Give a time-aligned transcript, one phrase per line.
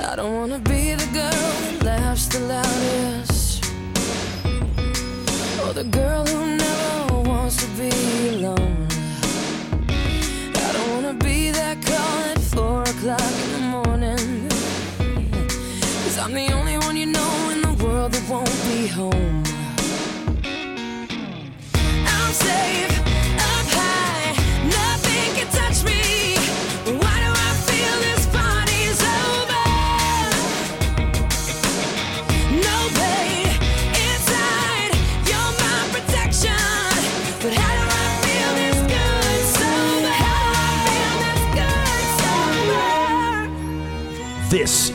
[0.00, 3.64] I don't wanna be the girl that laughs the loudest.
[5.62, 8.87] Or the girl who never wants to be alone.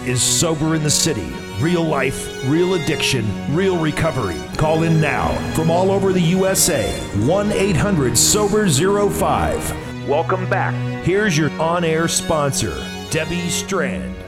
[0.07, 1.31] Is Sober in the City.
[1.59, 3.25] Real life, real addiction,
[3.55, 4.39] real recovery.
[4.57, 6.91] Call in now from all over the USA.
[7.25, 10.07] 1 800 Sober 05.
[10.07, 10.73] Welcome back.
[11.03, 12.75] Here's your on air sponsor,
[13.09, 14.22] Debbie Strand.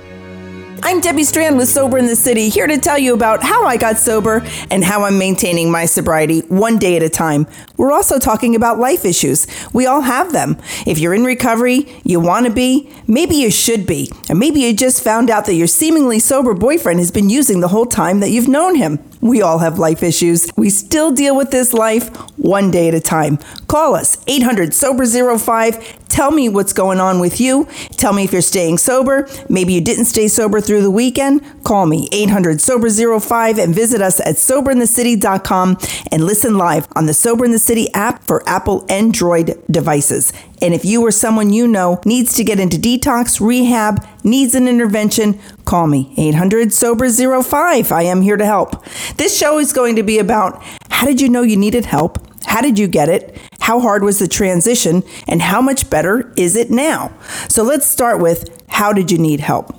[0.88, 3.76] I'm Debbie Strand with Sober in the City, here to tell you about how I
[3.76, 7.48] got sober and how I'm maintaining my sobriety one day at a time.
[7.76, 9.48] We're also talking about life issues.
[9.74, 10.58] We all have them.
[10.86, 14.76] If you're in recovery, you want to be, maybe you should be, and maybe you
[14.76, 18.30] just found out that your seemingly sober boyfriend has been using the whole time that
[18.30, 19.00] you've known him.
[19.26, 20.48] We all have life issues.
[20.56, 23.40] We still deal with this life one day at a time.
[23.66, 26.08] Call us 800 Sober 05.
[26.10, 27.68] Tell me what's going on with you.
[27.98, 29.28] Tell me if you're staying sober.
[29.50, 31.42] Maybe you didn't stay sober through the weekend.
[31.64, 32.88] Call me 800 Sober
[33.20, 35.78] 05 and visit us at soberinthecity.com
[36.12, 40.32] and listen live on the Sober in the City app for Apple Android devices.
[40.66, 44.68] And if you or someone you know needs to get into detox, rehab, needs an
[44.68, 47.92] intervention, call me 800 Sober 05.
[47.92, 48.84] I am here to help.
[49.18, 52.18] This show is going to be about how did you know you needed help?
[52.48, 53.38] How did you get it?
[53.60, 55.04] How hard was the transition?
[55.28, 57.12] And how much better is it now?
[57.48, 59.72] So let's start with how did you need help?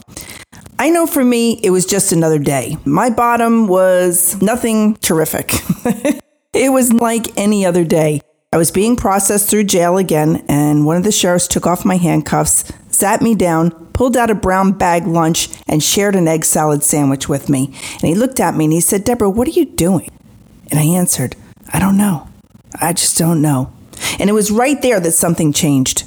[0.79, 2.77] I know for me, it was just another day.
[2.85, 5.51] My bottom was nothing terrific.
[6.53, 8.21] it was like any other day.
[8.53, 11.97] I was being processed through jail again, and one of the sheriffs took off my
[11.97, 16.83] handcuffs, sat me down, pulled out a brown bag lunch, and shared an egg salad
[16.83, 17.67] sandwich with me.
[17.67, 20.11] And he looked at me and he said, Deborah, what are you doing?
[20.71, 21.37] And I answered,
[21.73, 22.29] I don't know.
[22.81, 23.73] I just don't know.
[24.19, 26.05] And it was right there that something changed.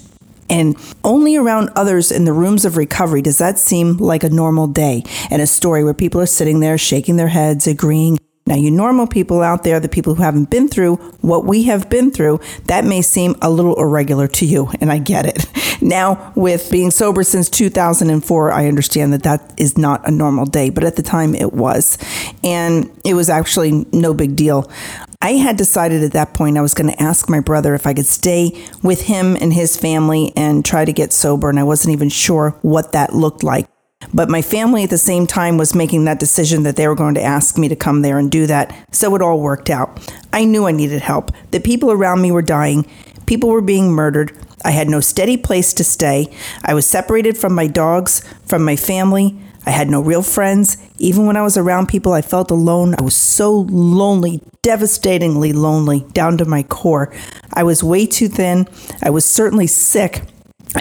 [0.49, 4.65] And only around others in the rooms of recovery does that seem like a normal
[4.65, 8.17] day and a story where people are sitting there shaking their heads, agreeing.
[8.49, 11.87] Now, you normal people out there, the people who haven't been through what we have
[11.87, 15.45] been through, that may seem a little irregular to you, and I get it.
[15.81, 20.69] Now, with being sober since 2004, I understand that that is not a normal day,
[20.69, 21.97] but at the time it was.
[22.43, 24.69] And it was actually no big deal.
[25.21, 27.93] I had decided at that point I was going to ask my brother if I
[27.93, 31.93] could stay with him and his family and try to get sober, and I wasn't
[31.93, 33.69] even sure what that looked like.
[34.13, 37.15] But my family at the same time was making that decision that they were going
[37.15, 39.99] to ask me to come there and do that, so it all worked out.
[40.33, 41.31] I knew I needed help.
[41.51, 42.89] The people around me were dying,
[43.25, 44.35] people were being murdered.
[44.65, 46.27] I had no steady place to stay.
[46.63, 49.39] I was separated from my dogs, from my family.
[49.65, 50.77] I had no real friends.
[50.97, 52.95] Even when I was around people, I felt alone.
[52.97, 57.13] I was so lonely, devastatingly lonely, down to my core.
[57.53, 58.67] I was way too thin.
[59.01, 60.23] I was certainly sick.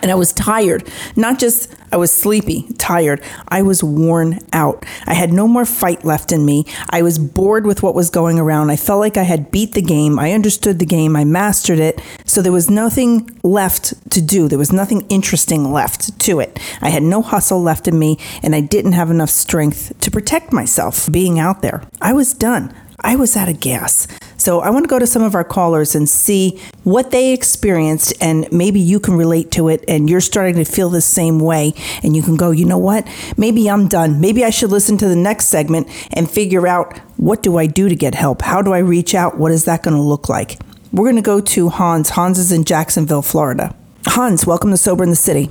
[0.02, 0.86] And I was tired.
[1.16, 3.22] Not just I was sleepy, tired.
[3.48, 4.84] I was worn out.
[5.06, 6.66] I had no more fight left in me.
[6.90, 8.70] I was bored with what was going around.
[8.70, 10.18] I felt like I had beat the game.
[10.18, 11.16] I understood the game.
[11.16, 12.00] I mastered it.
[12.26, 14.48] So there was nothing left to do.
[14.48, 16.58] There was nothing interesting left to it.
[16.82, 20.52] I had no hustle left in me, and I didn't have enough strength to protect
[20.52, 21.82] myself being out there.
[22.00, 22.74] I was done.
[23.00, 24.08] I was out of gas.
[24.38, 28.14] So I want to go to some of our callers and see what they experienced,
[28.20, 31.74] and maybe you can relate to it and you're starting to feel the same way.
[32.02, 33.06] And you can go, you know what?
[33.36, 34.20] Maybe I'm done.
[34.20, 37.88] Maybe I should listen to the next segment and figure out what do I do
[37.88, 38.42] to get help?
[38.42, 39.38] How do I reach out?
[39.38, 40.58] What is that going to look like?
[40.92, 42.10] We're going to go to Hans.
[42.10, 43.74] Hans is in Jacksonville, Florida.
[44.06, 45.50] Hans, welcome to Sober in the City.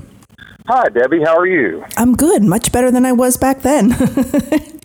[0.67, 1.21] Hi, Debbie.
[1.23, 1.85] How are you?
[1.95, 3.91] I'm good, much better than I was back then.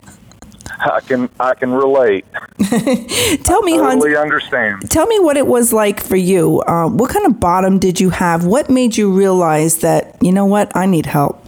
[0.84, 2.25] I can I can relate.
[3.44, 4.02] Tell me, Hans.
[4.02, 4.90] Totally understand.
[4.90, 6.61] Tell me what it was like for you.
[6.62, 8.44] Uh, what kind of bottom did you have?
[8.44, 11.43] What made you realize that you know what I need help?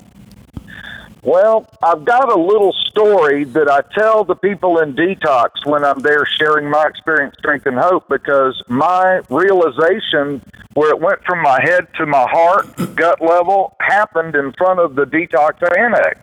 [1.24, 6.00] Well, I've got a little story that I tell the people in detox when I'm
[6.00, 10.42] there sharing my experience, strength, and hope because my realization
[10.74, 14.96] where it went from my head to my heart, gut level, happened in front of
[14.96, 16.20] the detox annex.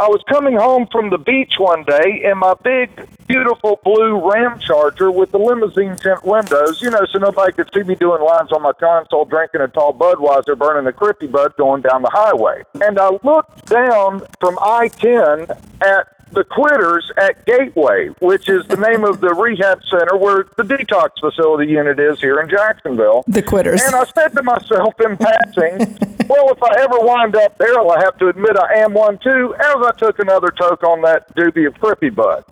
[0.00, 2.88] I was coming home from the beach one day in my big,
[3.26, 7.82] beautiful blue Ram Charger with the limousine tint windows, you know, so nobody could see
[7.82, 11.82] me doing lines on my console, drinking a tall Budweiser, burning a Crippy Bud going
[11.82, 12.62] down the highway.
[12.80, 15.48] And I looked down from I 10
[15.82, 20.62] at the Quitters at Gateway, which is the name of the rehab center where the
[20.62, 23.24] detox facility unit is here in Jacksonville.
[23.26, 23.82] The Quitters.
[23.82, 25.78] And I said to myself in passing,
[26.28, 29.54] well, if I ever wind up there, I have to admit I am one too,
[29.58, 32.44] as I took another toke on that doobie of Crippy Bud.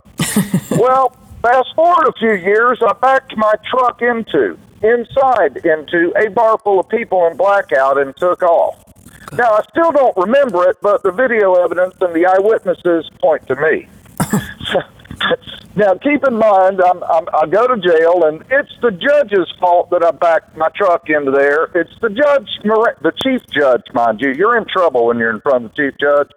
[0.79, 6.59] well, fast forward a few years, I backed my truck into, inside into a bar
[6.59, 8.88] full of people in blackout and took off.
[9.33, 13.57] Now, I still don't remember it, but the video evidence and the eyewitnesses point to
[13.57, 13.89] me.
[15.77, 19.91] now, keep in mind, I'm, I'm, I go to jail, and it's the judge's fault
[19.91, 21.65] that I backed my truck into there.
[21.75, 24.33] It's the judge, the chief judge, mind you.
[24.33, 26.31] You're in trouble when you're in front of the chief judge.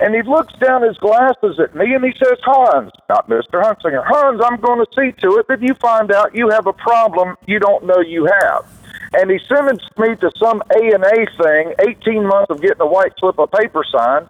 [0.00, 3.62] And he looks down his glasses at me and he says, Hans, not Mr.
[3.62, 6.72] Hunsinger, Hans, I'm going to see to it that you find out you have a
[6.72, 8.66] problem you don't know you have
[9.14, 12.86] and he sentenced me to some A and A thing, 18 months of getting a
[12.86, 14.26] white slip of paper signed,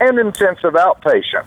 [0.00, 1.46] and intensive outpatient.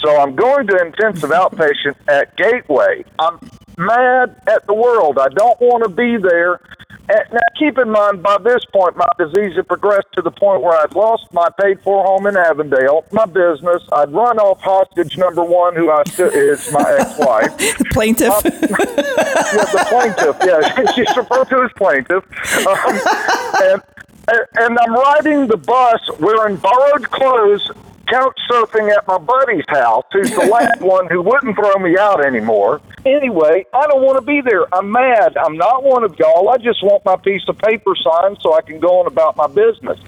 [0.00, 3.04] So I'm going to intensive outpatient at Gateway.
[3.18, 3.38] I'm
[3.76, 5.18] mad at the world.
[5.18, 6.60] I don't want to be there.
[7.08, 10.74] Now, keep in mind, by this point, my disease had progressed to the point where
[10.80, 13.82] I'd lost my paid for home in Avondale, my business.
[13.92, 17.56] I'd run off hostage number one, who I still is my ex wife.
[17.90, 18.30] plaintiff.
[18.30, 20.36] Uh, yeah, the plaintiff.
[20.44, 22.24] Yeah, she's referred to as plaintiff.
[22.66, 23.82] Um,
[24.28, 27.70] and, and I'm riding the bus wearing borrowed clothes
[28.14, 32.24] couch surfing at my buddy's house, who's the last one who wouldn't throw me out
[32.24, 32.80] anymore.
[33.04, 34.72] Anyway, I don't want to be there.
[34.72, 35.36] I'm mad.
[35.36, 36.48] I'm not one of y'all.
[36.48, 39.48] I just want my piece of paper signed so I can go on about my
[39.48, 39.98] business.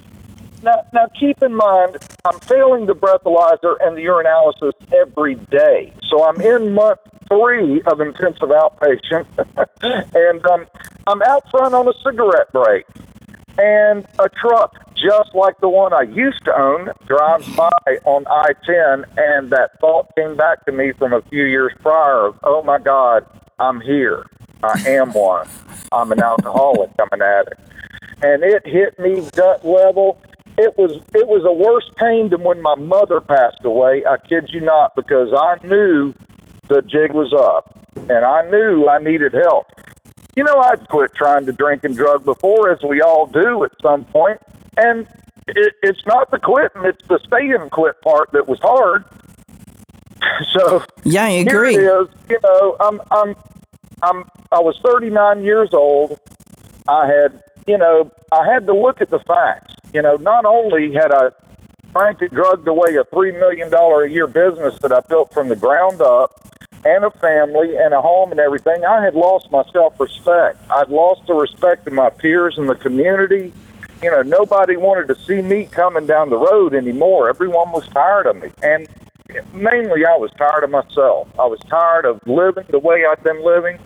[0.62, 5.92] Now, now keep in mind, I'm failing the breathalyzer and the urinalysis every day.
[6.08, 9.26] So I'm in month three of intensive outpatient,
[10.14, 10.66] and um,
[11.08, 12.86] I'm out front on a cigarette break
[13.58, 17.70] and a truck just like the one I used to own drives by
[18.04, 22.26] on I 10, and that thought came back to me from a few years prior
[22.26, 23.26] of, oh my God,
[23.58, 24.26] I'm here.
[24.62, 25.48] I am one.
[25.92, 26.90] I'm an alcoholic.
[26.98, 27.60] I'm an addict.
[28.22, 30.20] And it hit me gut level.
[30.58, 34.04] It was it was a worse pain than when my mother passed away.
[34.06, 36.14] I kid you not, because I knew
[36.68, 37.78] the jig was up,
[38.08, 39.66] and I knew I needed help.
[40.34, 43.72] You know, I'd quit trying to drink and drug before, as we all do at
[43.82, 44.40] some point,
[44.76, 45.06] and
[45.48, 49.04] it, it's not the quitting; it's the staying quit part that was hard.
[50.52, 51.72] So yeah, I agree.
[51.72, 52.08] Here it is.
[52.28, 53.34] You know, I'm I'm
[54.02, 56.18] I'm I was 39 years old.
[56.88, 59.74] I had you know I had to look at the facts.
[59.94, 61.30] You know, not only had I
[61.92, 65.56] frankly drugged away a three million dollar a year business that I built from the
[65.56, 66.32] ground up
[66.84, 70.58] and a family and a home and everything, I had lost my self respect.
[70.70, 73.52] I'd lost the respect of my peers in the community.
[74.02, 77.28] You know, nobody wanted to see me coming down the road anymore.
[77.28, 78.50] Everyone was tired of me.
[78.62, 78.86] And
[79.52, 81.28] mainly, I was tired of myself.
[81.38, 83.78] I was tired of living the way I'd been living,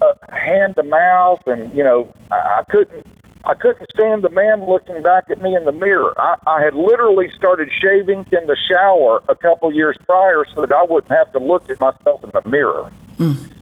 [0.00, 3.06] uh, hand to mouth, and, you know, I, I couldn't
[3.46, 6.12] I couldn't stand the man looking back at me in the mirror.
[6.20, 10.72] I, I had literally started shaving in the shower a couple years prior so that
[10.72, 12.90] I wouldn't have to look at myself in the mirror.
[13.18, 13.52] Mm.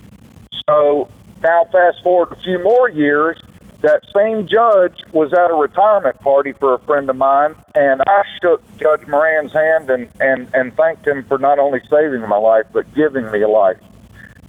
[0.66, 1.10] So
[1.42, 3.38] now, fast forward a few more years,
[3.84, 8.22] that same judge was at a retirement party for a friend of mine, and I
[8.40, 12.64] shook Judge Moran's hand and, and, and thanked him for not only saving my life,
[12.72, 13.76] but giving me a life.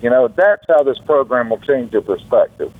[0.02, 2.74] You know, that's how this program will change your perspective.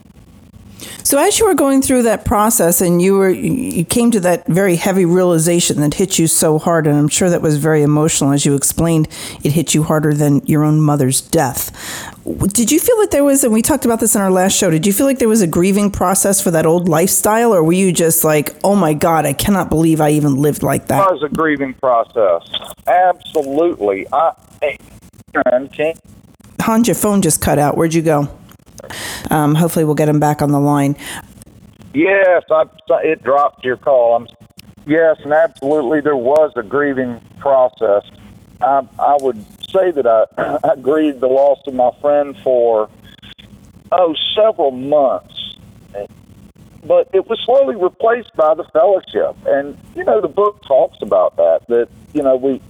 [1.06, 4.48] So as you were going through that process and you were you came to that
[4.48, 8.32] very heavy realization that hit you so hard and I'm sure that was very emotional
[8.32, 9.08] as you explained
[9.44, 11.72] it hit you harder than your own mother's death.
[12.26, 14.72] Did you feel that there was and we talked about this in our last show,
[14.72, 17.74] did you feel like there was a grieving process for that old lifestyle or were
[17.74, 21.14] you just like, "Oh my god, I cannot believe I even lived like that?" It
[21.14, 22.50] was a grieving process.
[22.88, 24.08] Absolutely.
[24.12, 24.32] I,
[24.64, 24.78] I
[26.60, 27.78] Hans, your phone just cut out.
[27.78, 28.28] Where'd you go?
[29.30, 30.96] Um, hopefully, we'll get him back on the line.
[31.94, 32.66] Yes, I,
[33.04, 34.16] it dropped your call.
[34.16, 34.28] I'm,
[34.86, 38.04] yes, and absolutely, there was a grieving process.
[38.60, 42.90] I, I would say that I, I grieved the loss of my friend for
[43.92, 45.58] oh several months,
[46.84, 49.38] but it was slowly replaced by the fellowship.
[49.48, 51.62] And you know, the book talks about that.
[51.68, 52.62] That you know we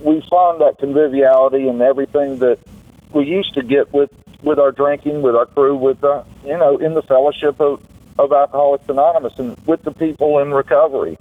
[0.00, 2.58] we find that conviviality and everything that
[3.12, 4.10] we used to get with
[4.44, 7.82] with our drinking, with our crew, with uh, you know, in the fellowship of,
[8.18, 11.18] of Alcoholics Anonymous, and with the people in recovery.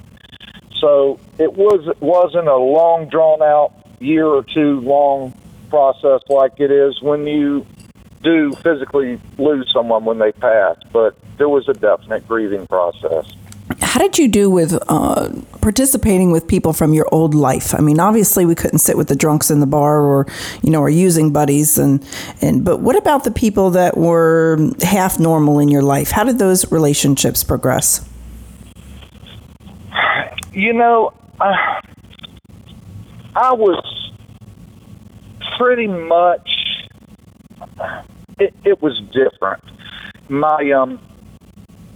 [0.80, 5.34] So it was wasn't a long drawn out year or two long
[5.70, 7.66] process like it is when you
[8.22, 13.32] do physically lose someone when they pass, but there was a definite grieving process.
[13.84, 15.30] How did you do with uh,
[15.62, 17.76] participating with people from your old life?
[17.76, 20.26] I mean, obviously we couldn't sit with the drunks in the bar or,
[20.62, 22.04] you know, our using buddies and
[22.42, 26.12] and but what about the people that were half normal in your life?
[26.12, 28.08] How did those relationships progress?
[30.54, 31.82] You know, I,
[33.36, 34.12] I was
[35.58, 36.50] pretty much
[38.40, 39.64] it, it was different.
[40.30, 41.00] My um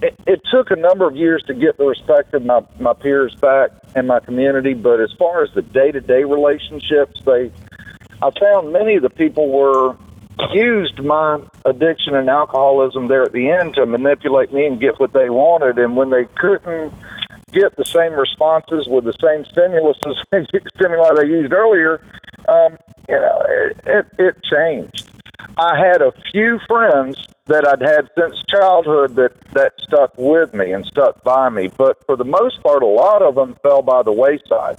[0.01, 3.35] it, it took a number of years to get the respect of my, my peers
[3.35, 7.51] back in my community, but as far as the day to day relationships, they
[8.21, 9.95] I found many of the people were
[10.51, 15.13] used my addiction and alcoholism there at the end to manipulate me and get what
[15.13, 15.77] they wanted.
[15.77, 16.93] And when they couldn't
[17.51, 19.97] get the same responses with the same stimulus
[20.75, 22.01] stimuli they used earlier,
[22.47, 22.77] um,
[23.07, 25.09] you know, it, it, it changed.
[25.57, 30.71] I had a few friends that I'd had since childhood that that stuck with me
[30.71, 34.03] and stuck by me, but for the most part, a lot of them fell by
[34.03, 34.77] the wayside.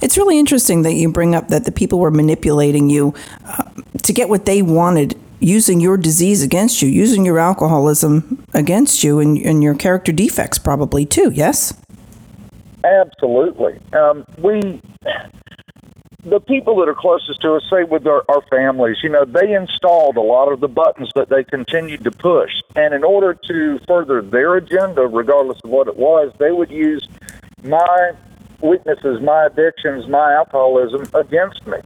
[0.00, 3.14] It's really interesting that you bring up that the people were manipulating you
[3.44, 3.64] uh,
[4.02, 9.18] to get what they wanted, using your disease against you, using your alcoholism against you,
[9.18, 11.32] and, and your character defects probably too.
[11.32, 11.74] Yes.
[12.84, 13.80] Absolutely.
[13.92, 14.80] Um, we
[16.30, 19.52] the people that are closest to us, say with our, our families, you know, they
[19.52, 22.50] installed a lot of the buttons that they continued to push.
[22.76, 27.06] And in order to further their agenda, regardless of what it was, they would use
[27.62, 28.12] my
[28.60, 31.78] weaknesses, my addictions, my alcoholism against me.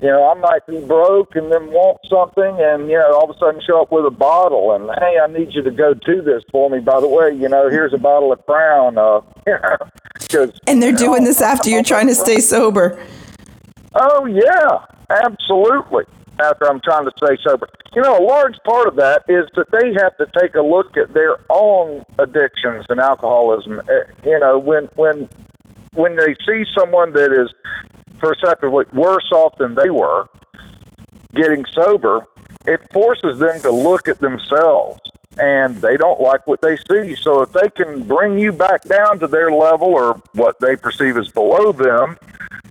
[0.00, 3.34] You know, I might be broke and then want something, and you know, all of
[3.34, 6.22] a sudden show up with a bottle, and hey, I need you to go do
[6.22, 6.78] this for me.
[6.78, 8.96] By the way, you know, here's a bottle of Crown.
[8.96, 9.22] Uh,
[10.68, 13.02] and they're doing this after you're trying to stay sober.
[13.94, 16.04] Oh yeah, absolutely.
[16.40, 19.66] After I'm trying to stay sober, you know, a large part of that is that
[19.72, 23.80] they have to take a look at their own addictions and alcoholism.
[23.80, 25.28] Eh, you know, when when
[25.94, 27.52] when they see someone that is
[28.18, 30.28] perceptively worse off than they were
[31.34, 32.24] getting sober,
[32.66, 35.00] it forces them to look at themselves
[35.38, 37.14] and they don't like what they see.
[37.16, 41.16] So if they can bring you back down to their level or what they perceive
[41.16, 42.18] as below them,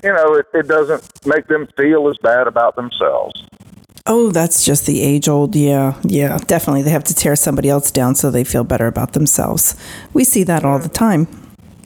[0.04, 3.44] you know, it, it doesn't make them feel as bad about themselves.
[4.10, 5.56] Oh, that's just the age old.
[5.56, 6.84] Yeah, yeah, definitely.
[6.84, 9.76] They have to tear somebody else down so they feel better about themselves.
[10.14, 11.28] We see that all the time.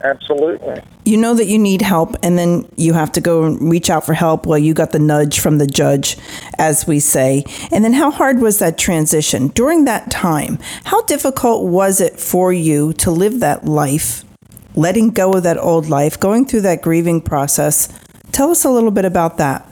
[0.04, 0.82] Absolutely.
[1.04, 4.04] You know that you need help, and then you have to go and reach out
[4.04, 4.46] for help.
[4.46, 6.16] Well, you got the nudge from the judge,
[6.58, 7.44] as we say.
[7.72, 10.58] And then, how hard was that transition during that time?
[10.84, 14.24] How difficult was it for you to live that life,
[14.74, 17.88] letting go of that old life, going through that grieving process?
[18.32, 19.68] Tell us a little bit about that.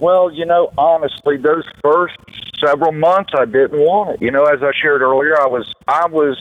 [0.00, 2.16] Well, you know, honestly, those first
[2.64, 4.22] several months, I didn't want it.
[4.22, 6.38] You know, as I shared earlier, I was I was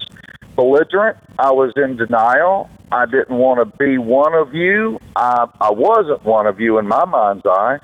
[0.55, 1.17] belligerent.
[1.37, 2.69] I was in denial.
[2.91, 4.99] I didn't want to be one of you.
[5.15, 7.79] I, I wasn't one of you in my mind's eye.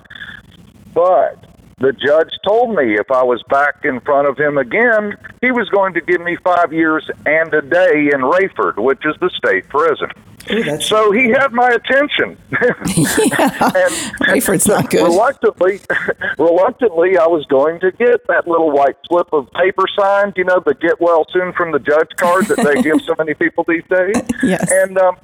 [0.94, 1.44] But
[1.80, 5.68] the judge told me if I was back in front of him again, he was
[5.70, 9.68] going to give me five years and a day in Raiford, which is the state
[9.68, 10.10] prison.
[10.52, 12.38] Ooh, so he had my attention.
[12.52, 13.72] yeah.
[13.76, 13.94] and
[14.28, 15.04] Raiford's not good.
[15.04, 15.80] Reluctantly,
[16.38, 20.62] reluctantly, I was going to get that little white slip of paper signed, you know,
[20.66, 23.84] the get well soon from the judge card that they give so many people these
[23.90, 24.16] days.
[24.44, 24.70] Yes.
[24.70, 25.16] And um,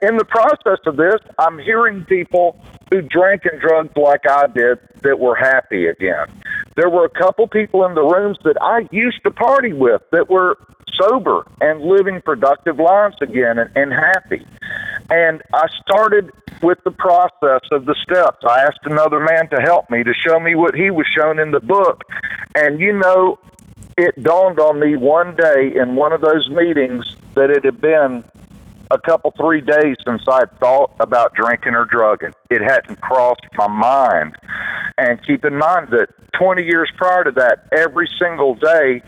[0.00, 2.58] in the process of this, I'm hearing people
[2.90, 6.26] who drank and drugged like I did that were happy again.
[6.78, 10.30] There were a couple people in the rooms that I used to party with that
[10.30, 10.56] were
[10.96, 14.46] sober and living productive lives again and, and happy.
[15.10, 16.30] And I started
[16.62, 18.44] with the process of the steps.
[18.48, 21.50] I asked another man to help me to show me what he was shown in
[21.50, 22.04] the book.
[22.54, 23.40] And you know,
[23.96, 28.22] it dawned on me one day in one of those meetings that it had been
[28.92, 32.34] a couple, three days since I had thought about drinking or drugging.
[32.50, 34.36] It hadn't crossed my mind.
[34.98, 39.00] And keep in mind that 20 years prior to that, every single day,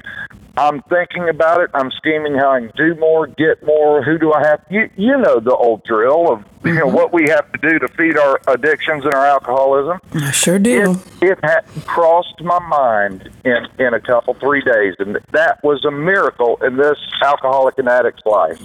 [0.56, 1.70] I'm thinking about it.
[1.74, 4.02] I'm scheming how I can do more, get more.
[4.02, 4.64] Who do I have?
[4.70, 6.94] You, you know the old drill of you know mm-hmm.
[6.94, 10.00] what we have to do to feed our addictions and our alcoholism.
[10.14, 11.00] I sure do.
[11.22, 15.84] It, it had crossed my mind in in a couple three days, and that was
[15.84, 18.60] a miracle in this alcoholic and addict's life.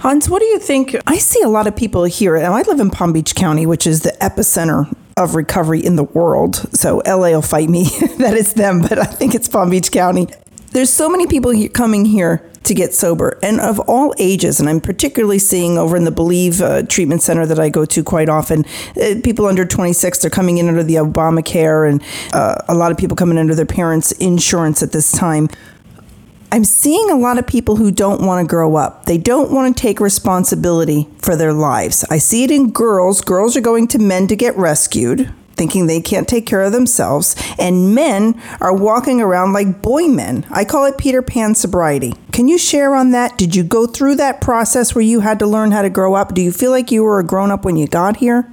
[0.00, 0.94] Hans, what do you think?
[1.06, 3.86] I see a lot of people here, and I live in Palm Beach County, which
[3.86, 6.56] is the epicenter of recovery in the world.
[6.74, 7.84] So LA will fight me
[8.18, 10.28] that it's them, but I think it's Palm Beach County.
[10.72, 14.58] There's so many people here coming here to get sober and of all ages.
[14.58, 18.02] And I'm particularly seeing over in the Believe uh, Treatment Center that I go to
[18.02, 18.64] quite often,
[19.00, 22.02] uh, people under 26, they're coming in under the Obamacare and
[22.32, 25.48] uh, a lot of people coming under their parents' insurance at this time.
[26.54, 29.06] I'm seeing a lot of people who don't want to grow up.
[29.06, 32.04] They don't want to take responsibility for their lives.
[32.10, 33.22] I see it in girls.
[33.22, 37.34] Girls are going to men to get rescued thinking they can't take care of themselves,
[37.58, 40.46] and men are walking around like boy men.
[40.48, 42.12] I call it Peter Pan sobriety.
[42.30, 43.36] Can you share on that?
[43.36, 46.34] Did you go through that process where you had to learn how to grow up?
[46.34, 48.52] Do you feel like you were a grown up when you got here?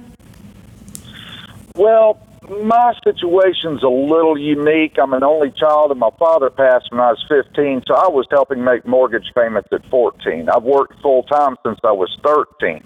[1.76, 4.96] Well, my situation's a little unique.
[5.00, 8.26] I'm an only child, and my father passed when I was 15, so I was
[8.30, 10.48] helping make mortgage payments at 14.
[10.48, 12.82] I've worked full time since I was 13.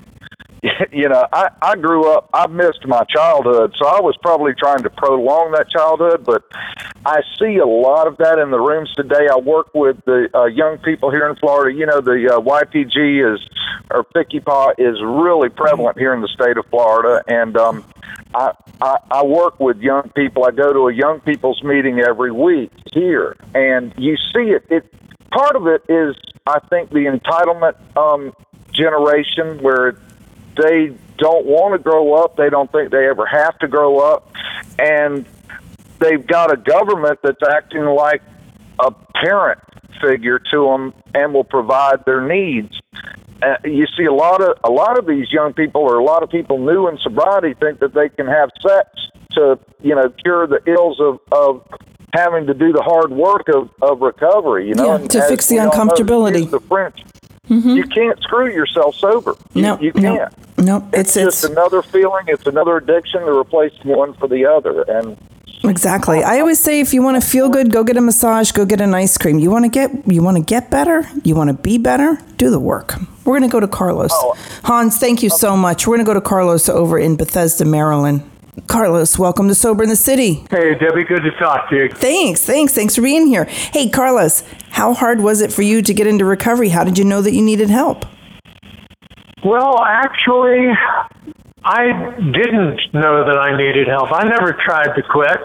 [0.93, 4.83] you know, I, I grew up, I missed my childhood, so I was probably trying
[4.83, 6.43] to prolong that childhood, but
[7.05, 9.29] I see a lot of that in the rooms today.
[9.31, 11.77] I work with the uh, young people here in Florida.
[11.77, 13.41] You know, the uh, YPG is,
[13.91, 17.85] or Picky-Paw is really prevalent here in the state of Florida, and um,
[18.35, 20.45] I, I, I work with young people.
[20.45, 24.65] I go to a young people's meeting every week here, and you see it.
[24.71, 24.93] It
[25.31, 28.33] part of it is, I think, the entitlement um,
[28.73, 29.99] generation where
[30.57, 32.37] they don't want to grow up.
[32.37, 34.33] They don't think they ever have to grow up.
[34.79, 35.27] And
[35.99, 38.23] they've got a government that's acting like
[38.79, 39.61] a parent
[40.01, 42.79] figure to them and will provide their needs.
[43.43, 46.23] Uh, you see a lot of a lot of these young people or a lot
[46.23, 48.89] of people new in sobriety think that they can have sex
[49.33, 51.63] to you know cure the ills of, of
[52.15, 55.57] having to do the hard work of, of recovery you know yeah, to fix the
[55.57, 57.05] uncomfortability know, the french
[57.49, 57.71] mm-hmm.
[57.71, 62.25] you can't screw yourself sober no you can't no, it's, it's just another feeling.
[62.29, 65.17] It's another addiction to replace one for the other, and
[65.65, 66.23] Exactly.
[66.23, 68.81] I always say if you want to feel good, go get a massage, go get
[68.81, 69.39] an ice cream.
[69.39, 72.51] You want to get you want to get better, you want to be better, do
[72.51, 72.95] the work.
[73.25, 74.11] We're going to go to Carlos.
[74.13, 74.37] Oh.
[74.65, 75.87] Hans, thank you so much.
[75.87, 78.29] We're going to go to Carlos over in Bethesda, Maryland.
[78.67, 80.45] Carlos, welcome to Sober in the City.
[80.51, 81.89] Hey, Debbie, good to talk to you.
[81.91, 83.45] Thanks, thanks, thanks for being here.
[83.45, 86.71] Hey, Carlos, how hard was it for you to get into recovery?
[86.71, 88.07] How did you know that you needed help?
[89.45, 90.71] Well, actually,
[91.65, 94.11] I didn't know that I needed help.
[94.11, 95.39] I never tried to quit.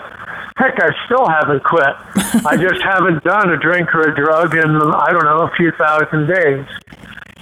[0.55, 1.95] Heck, I still haven't quit.
[2.45, 5.71] I just haven't done a drink or a drug in, I don't know, a few
[5.73, 6.65] thousand days.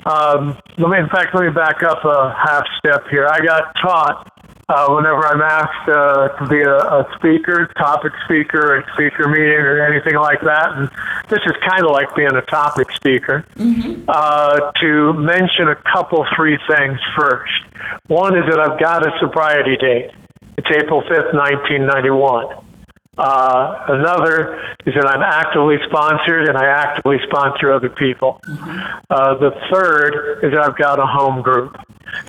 [0.06, 3.28] Um, let me, in fact, let me back up a half step here.
[3.28, 4.29] I got taught
[4.70, 9.58] uh, whenever I'm asked uh, to be a, a speaker, topic speaker, a speaker meeting,
[9.58, 10.74] or anything like that.
[10.78, 10.90] And
[11.28, 13.46] this is kind of like being a topic speaker.
[13.56, 14.06] Mm-hmm.
[14.08, 17.52] Uh, to mention a couple, three things first.
[18.08, 20.12] One is that I've got a sobriety date.
[20.58, 22.66] It's April 5th, 1991.
[23.18, 28.40] Uh, another is that I'm actively sponsored and I actively sponsor other people.
[28.48, 29.00] Mm-hmm.
[29.10, 31.76] Uh, the third is that I've got a home group.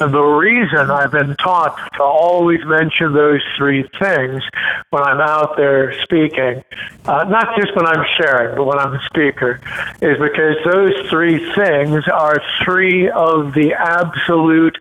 [0.01, 4.43] And the reason I've been taught to always mention those three things
[4.89, 6.65] when I'm out there speaking,
[7.05, 9.61] uh, not just when I'm sharing, but when I'm a speaker,
[10.01, 14.79] is because those three things are three of the absolute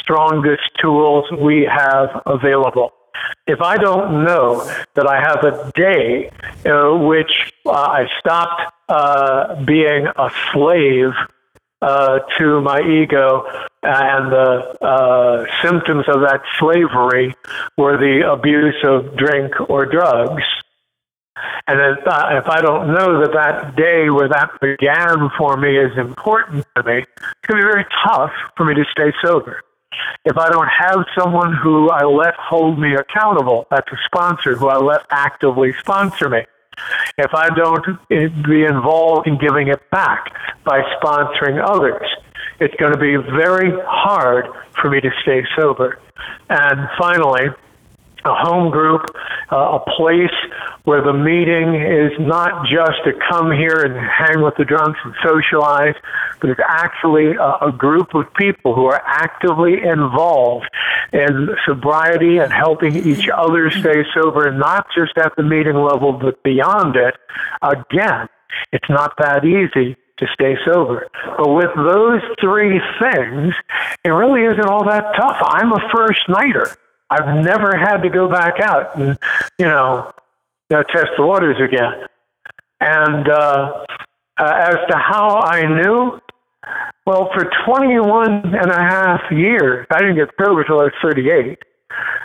[0.00, 2.92] strongest tools we have available.
[3.46, 6.30] If I don't know that I have a day
[6.64, 11.10] in which uh, I stopped uh, being a slave
[11.82, 13.46] uh, to my ego,
[13.82, 17.34] and the uh, symptoms of that slavery
[17.76, 20.44] were the abuse of drink or drugs.
[21.66, 25.76] And if, uh, if I don't know that that day where that began for me
[25.76, 29.62] is important to me, it's going to be very tough for me to stay sober
[30.24, 34.68] if I don't have someone who I let hold me accountable, that's a sponsor who
[34.68, 36.42] I let actively sponsor me.
[37.18, 40.32] If I don't be involved in giving it back
[40.64, 42.08] by sponsoring others,
[42.62, 44.46] it's going to be very hard
[44.80, 45.98] for me to stay sober.
[46.48, 47.48] And finally,
[48.24, 49.02] a home group,
[49.50, 50.30] uh, a place
[50.84, 55.14] where the meeting is not just to come here and hang with the drunks and
[55.26, 55.94] socialize,
[56.40, 60.68] but it's actually a, a group of people who are actively involved
[61.12, 66.12] in sobriety and helping each other stay sober, and not just at the meeting level,
[66.12, 67.14] but beyond it.
[67.60, 68.28] Again,
[68.72, 71.08] it's not that easy to stay sober.
[71.36, 73.54] But with those three things,
[74.04, 75.36] it really isn't all that tough.
[75.42, 76.76] I'm a first nighter.
[77.10, 79.18] I've never had to go back out and,
[79.58, 80.12] you know,
[80.70, 82.06] you know test the waters again.
[82.80, 83.84] And uh,
[84.38, 86.20] uh, as to how I knew,
[87.06, 91.58] well, for 21 and a half years, I didn't get sober until I was 38.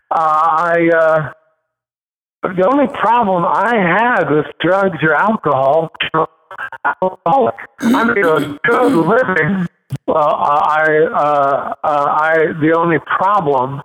[0.10, 1.34] Uh, I, uh,
[2.44, 5.92] the only problem I had with drugs or alcohol
[6.86, 7.56] alcoholic.
[7.82, 9.68] I made a good living.
[10.06, 13.82] Well, I, uh, uh, I, the only problem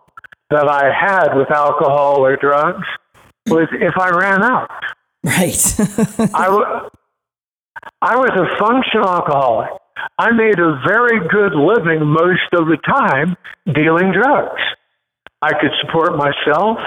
[0.50, 2.86] that I had with alcohol or drugs
[3.46, 4.70] was if I ran out.
[5.24, 5.74] Right.
[6.34, 6.90] I, w-
[8.00, 9.70] I was a functional alcoholic.
[10.18, 13.36] I made a very good living most of the time
[13.72, 14.60] dealing drugs.
[15.42, 16.78] I could support myself.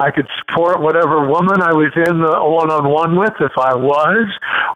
[0.00, 3.76] I could support whatever woman I was in the one on one with if I
[3.76, 4.26] was,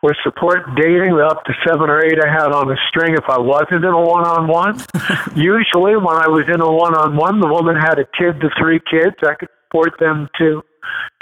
[0.03, 3.25] or support dating the up to seven or eight I had on a string if
[3.29, 4.77] I wasn't in a one on one.
[5.35, 8.51] Usually, when I was in a one on one, the woman had a kid to
[8.61, 9.17] three kids.
[9.25, 10.63] I could support them too.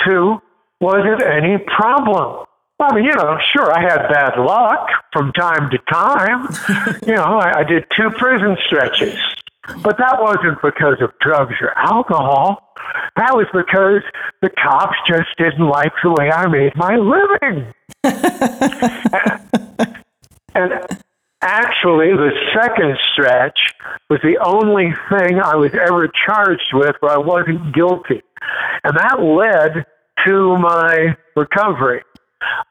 [0.05, 0.43] Two,
[0.81, 2.45] was it any problem?
[2.81, 6.51] I mean, you know, sure, I had bad luck from time to time.
[7.07, 9.17] you know, I, I did two prison stretches.
[9.83, 12.75] But that wasn't because of drugs or alcohol.
[13.17, 14.03] That was because
[14.41, 17.73] the cops just didn't like the way I made my living.
[20.55, 20.73] and
[21.41, 23.73] actually, the second stretch
[24.11, 28.23] was the only thing I was ever charged with where I wasn't guilty.
[28.83, 29.87] And that led
[30.27, 32.03] to my recovery.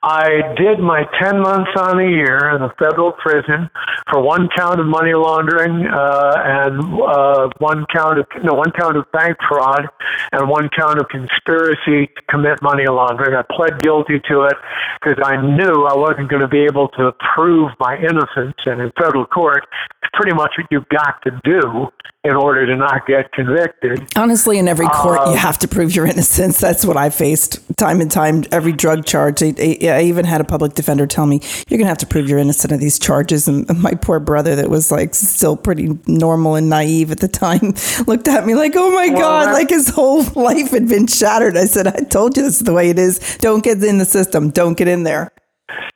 [0.03, 3.69] I did my 10 months on a year in a federal prison
[4.09, 8.97] for one count of money laundering uh, and uh, one count of no one count
[8.97, 9.87] of bank fraud
[10.31, 13.35] and one count of conspiracy to commit money laundering.
[13.35, 14.57] I pled guilty to it
[15.01, 18.91] because I knew I wasn't going to be able to prove my innocence, and in
[18.97, 19.65] federal court,
[20.01, 21.91] it's pretty much what you've got to do
[22.23, 24.07] in order to not get convicted.
[24.15, 26.59] Honestly, in every court, Um, you have to prove your innocence.
[26.59, 28.43] That's what I faced time and time.
[28.51, 29.41] Every drug charge.
[29.41, 32.05] I, I, I even had a public defender tell me, "You're going to have to
[32.05, 35.97] prove you're innocent of these charges." And my poor brother, that was like still pretty
[36.05, 37.73] normal and naive at the time,
[38.07, 41.57] looked at me like, "Oh my god!" Like his whole life had been shattered.
[41.57, 43.37] I said, "I told you this is the way it is.
[43.39, 44.51] Don't get in the system.
[44.51, 45.31] Don't get in there."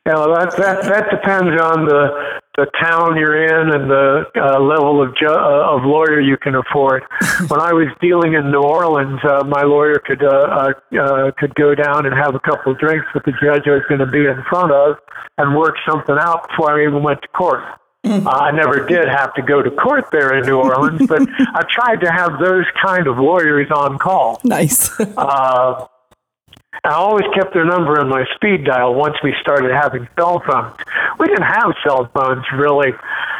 [0.07, 4.59] You know, that, that, that depends on the, the town you're in and the uh,
[4.59, 7.03] level of, ju- uh, of lawyer you can afford.
[7.47, 11.53] when I was dealing in New Orleans, uh, my lawyer could, uh, uh, uh, could
[11.55, 14.07] go down and have a couple of drinks with the judge I was going to
[14.07, 14.95] be in front of
[15.37, 17.63] and work something out before I even went to court.
[18.05, 21.63] Uh, I never did have to go to court there in New Orleans, but I
[21.69, 24.39] tried to have those kind of lawyers on call.
[24.43, 24.91] Nice.
[24.99, 25.87] Uh,
[26.83, 30.75] I always kept their number in my speed dial once we started having cell phones.
[31.19, 32.91] We didn't have cell phones really.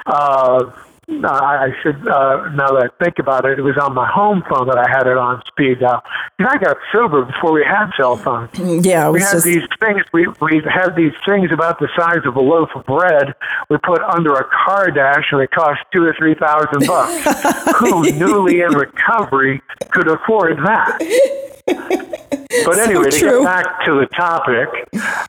[0.05, 0.71] Uh,
[1.07, 4.43] I I should, uh, now that I think about it, it was on my home
[4.49, 6.03] phone that I had it on speed dial.
[6.39, 8.49] And I got sober before we had cell phones.
[8.57, 10.01] yeah, it We had just these things.
[10.13, 13.35] We we had these things about the size of a loaf of bread.
[13.69, 17.77] We put under a car dash, and they cost two or three thousand bucks.
[17.79, 20.97] Who newly in recovery could afford that?
[21.67, 24.69] But anyway, to get back to the topic,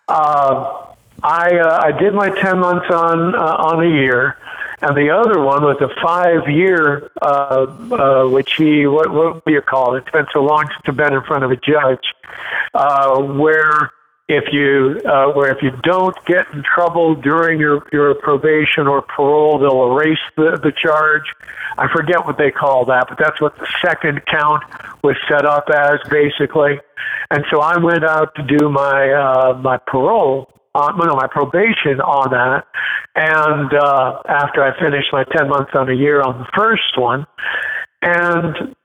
[0.08, 0.86] uh,
[1.22, 4.36] I uh, I did my ten months on uh, on a year,
[4.82, 9.52] and the other one was a five year, uh, uh, which he what what do
[9.52, 10.02] you call it?
[10.02, 12.04] It's been so long since I've been in front of a judge,
[12.74, 13.90] uh, where
[14.28, 19.02] if you uh, where if you don't get in trouble during your your probation or
[19.02, 21.24] parole, they'll erase the the charge.
[21.78, 24.64] I forget what they call that, but that's what the second count
[25.02, 26.80] was set up as basically.
[27.30, 32.00] And so I went out to do my uh, my parole, uh, no, my probation
[32.00, 32.66] on that.
[33.14, 37.26] And uh, after I finished my ten months on a year on the first one,
[38.02, 38.76] and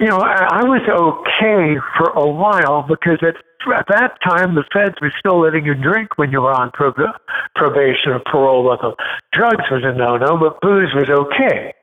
[0.00, 3.34] you know, I, I was okay for a while because at,
[3.74, 7.16] at that time the feds were still letting you drink when you were on prob-
[7.56, 8.70] probation or parole.
[8.70, 8.96] Although
[9.32, 11.74] drugs was a no-no, but booze was okay.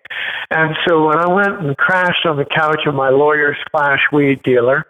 [0.51, 4.43] And so when I went and crashed on the couch of my lawyer slash weed
[4.43, 4.85] dealer,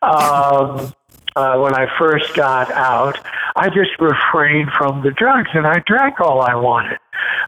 [0.00, 0.94] um,
[1.36, 3.18] uh, when I first got out,
[3.56, 6.98] I just refrained from the drugs and I drank all I wanted.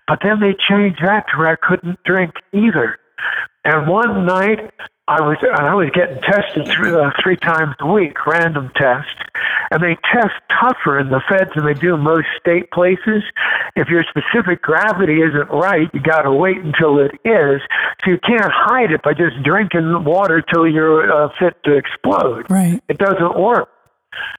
[0.07, 2.99] But then they changed that to where I couldn't drink either.
[3.65, 4.71] And one night,
[5.07, 9.13] I was and I was getting tested three, uh, three times a week, random tests,
[9.71, 13.23] and they test tougher in the feds than they do in most state places.
[13.77, 17.61] If your specific gravity isn't right, you got to wait until it is.
[18.03, 22.47] So you can't hide it by just drinking water till you're uh, fit to explode.
[22.49, 22.83] Right.
[22.89, 23.69] It doesn't work.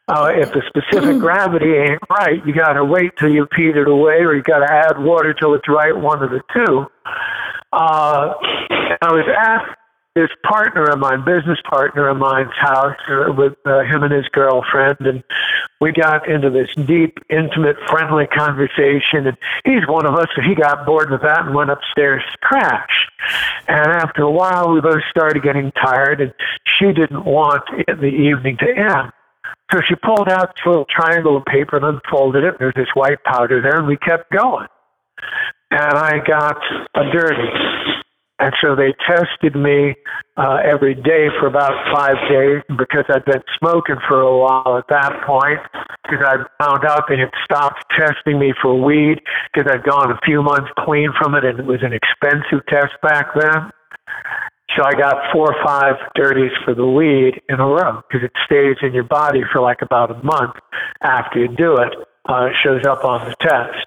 [0.08, 3.88] Uh, if the specific gravity ain't right, you got to wait till you peed it
[3.88, 6.86] away, or you got to add water till it's right, one of the two.
[7.74, 8.34] Uh,
[9.02, 9.78] I was at
[10.16, 14.26] this partner of mine, business partner of mine's house uh, with uh, him and his
[14.32, 15.24] girlfriend, and
[15.82, 19.28] we got into this deep, intimate, friendly conversation.
[19.28, 22.38] And he's one of us, so he got bored with that and went upstairs to
[22.38, 23.10] crash.
[23.68, 26.34] And after a while, we both started getting tired, and
[26.80, 29.12] she didn't want the evening to end.
[29.74, 32.56] So she pulled out this little triangle of paper and unfolded it.
[32.60, 34.68] There's this white powder there, and we kept going.
[35.72, 36.58] And I got
[36.96, 37.50] a dirty.
[38.38, 39.96] And so they tested me
[40.36, 44.88] uh, every day for about five days because I'd been smoking for a while at
[44.90, 45.60] that point
[46.04, 49.22] because I found out they had stopped testing me for weed
[49.54, 52.92] because I'd gone a few months clean from it and it was an expensive test
[53.02, 53.72] back then.
[54.76, 58.32] So I got four or five dirties for the weed in a row because it
[58.46, 60.56] stays in your body for like about a month
[61.02, 61.94] after you do it.
[62.28, 63.86] Uh, it shows up on the test.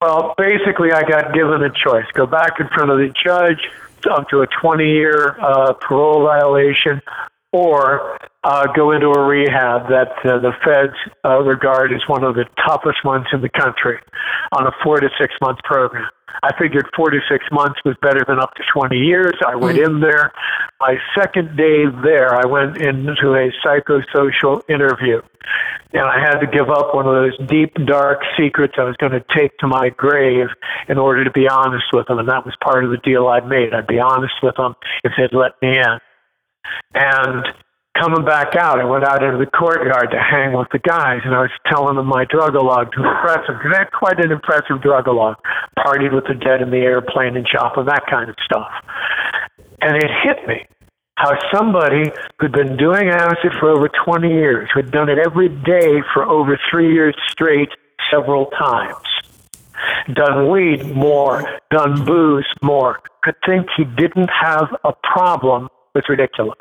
[0.00, 3.68] Well, basically, I got given a choice: go back in front of the judge
[4.10, 7.00] up to a 20-year uh, parole violation,
[7.52, 12.34] or uh, go into a rehab that uh, the feds uh, regard as one of
[12.34, 13.98] the toughest ones in the country
[14.52, 16.08] on a four to six month program.
[16.42, 19.34] I figured four to six months was better than up to 20 years.
[19.46, 20.32] I went in there.
[20.80, 25.20] My second day there, I went into a psychosocial interview.
[25.92, 29.12] And I had to give up one of those deep, dark secrets I was going
[29.12, 30.46] to take to my grave
[30.88, 32.18] in order to be honest with them.
[32.18, 33.74] And that was part of the deal I'd made.
[33.74, 35.98] I'd be honest with them if they'd let me in.
[36.94, 37.44] And
[37.98, 41.34] coming back out, I went out into the courtyard to hang with the guys, and
[41.34, 44.32] I was telling them my drug log to impress them because I had quite an
[44.32, 45.36] impressive drug log.
[45.78, 48.70] Partied with the dead in the airplane and Joplin, that kind of stuff.
[49.80, 50.66] And it hit me
[51.16, 56.02] how somebody who'd been doing acid for over 20 years, who'd done it every day
[56.12, 57.68] for over three years straight,
[58.10, 58.96] several times,
[60.14, 66.58] done weed more, done booze more, could think he didn't have a problem was ridiculous.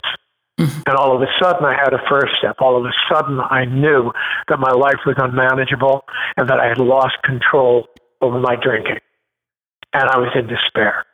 [0.60, 0.82] Mm-hmm.
[0.86, 2.58] And all of a sudden, I had a first step.
[2.60, 4.12] All of a sudden, I knew
[4.48, 6.04] that my life was unmanageable
[6.38, 7.88] and that I had lost control
[8.22, 9.00] over my drinking.
[9.94, 11.06] And I was in despair.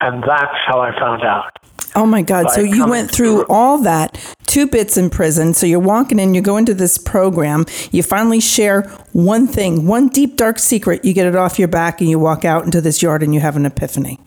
[0.00, 1.58] And that's how I found out.
[1.94, 2.50] Oh my God.
[2.50, 5.54] So you went through all that, two bits in prison.
[5.54, 10.08] So you're walking in, you go into this program, you finally share one thing, one
[10.08, 13.02] deep, dark secret, you get it off your back, and you walk out into this
[13.02, 14.18] yard and you have an epiphany.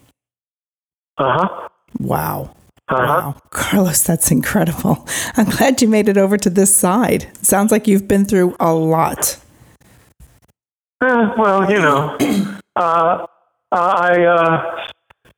[1.18, 1.70] Uh huh.
[2.00, 2.56] Wow.
[2.90, 3.06] Uh-huh.
[3.06, 3.36] Wow.
[3.50, 5.08] Carlos, that's incredible.
[5.38, 7.28] I'm glad you made it over to this side.
[7.42, 9.40] Sounds like you've been through a lot.
[11.02, 12.18] Uh, well, you know,
[12.76, 13.26] uh,
[13.72, 14.84] I uh,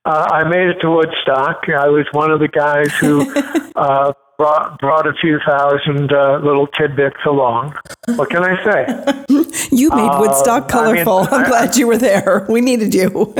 [0.05, 1.63] uh, I made it to Woodstock.
[1.69, 3.31] I was one of the guys who
[3.75, 7.75] uh, brought brought a few thousand uh, little tidbits along.
[8.15, 9.25] What can I say?
[9.71, 11.27] you made Woodstock colorful.
[11.31, 12.45] I am glad you were there.
[12.49, 13.33] We needed you.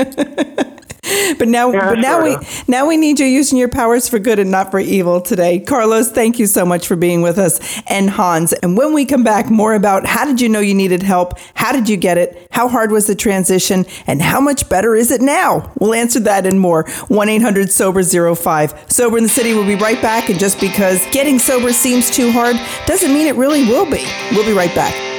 [1.38, 2.36] but now, yeah, but now we
[2.68, 5.60] now we need you using your powers for good and not for evil today.
[5.60, 8.52] Carlos, thank you so much for being with us, and Hans.
[8.52, 11.38] And when we come back, more about how did you know you needed help?
[11.54, 12.48] How did you get it?
[12.50, 13.86] How hard was the transition?
[14.06, 15.72] And how much better is it now?
[15.78, 16.84] We'll answer that and more.
[17.08, 18.86] One eight hundred sober 05.
[18.88, 19.54] Sober in the city.
[19.54, 20.28] We'll be right back.
[20.28, 24.04] And just because getting sober seems too hard doesn't mean it really will be.
[24.32, 25.15] We'll be right back.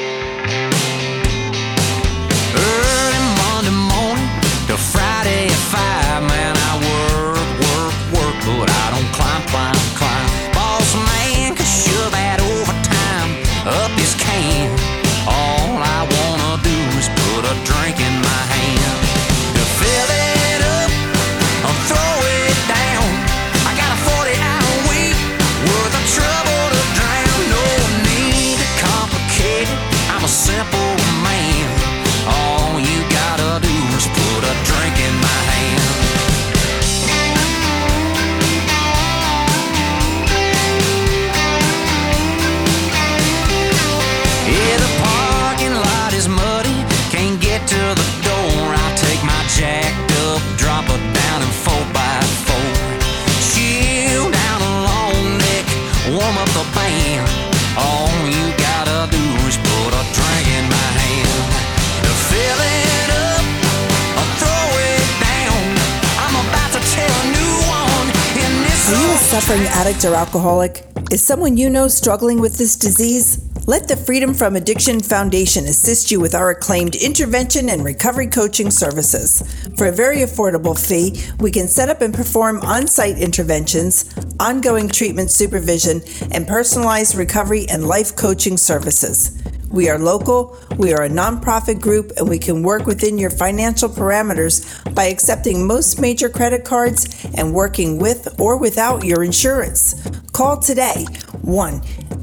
[70.08, 70.86] Or alcoholic?
[71.12, 73.43] Is someone you know struggling with this disease?
[73.67, 78.72] Let the Freedom from Addiction Foundation assist you with our acclaimed intervention and recovery coaching
[78.72, 79.43] services.
[79.76, 84.06] For a very affordable fee, we can set up and perform on site interventions,
[84.39, 89.38] ongoing treatment supervision, and personalized recovery and life coaching services.
[89.69, 93.89] We are local, we are a nonprofit group, and we can work within your financial
[93.89, 94.63] parameters
[94.95, 99.95] by accepting most major credit cards and working with or without your insurance.
[100.32, 101.06] Call today
[101.41, 101.73] 1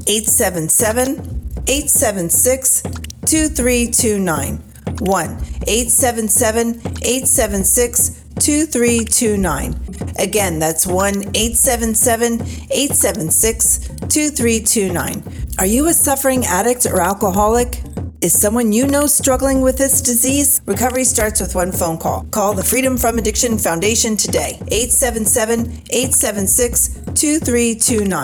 [0.07, 1.11] 877
[1.67, 2.81] 876
[3.25, 4.57] 2329.
[4.99, 5.29] 1
[5.67, 9.75] 877 876 2329.
[10.19, 15.23] Again, that's 1 877 876 2329.
[15.57, 17.81] Are you a suffering addict or alcoholic?
[18.21, 20.59] Is someone you know struggling with this disease?
[20.65, 22.23] Recovery starts with one phone call.
[22.31, 28.15] Call the Freedom from Addiction Foundation today, 877 876 2329.